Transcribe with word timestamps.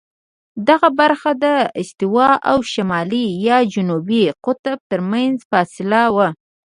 دغه 0.67 0.89
برخه 0.99 1.31
د 1.43 1.45
استوا 1.81 2.29
او 2.51 2.57
شمالي 2.73 3.25
یا 3.47 3.57
جنوبي 3.73 4.23
قطب 4.45 4.77
ترمنځ 4.91 5.35
فاصله 5.51 6.01
وه. 6.15 6.27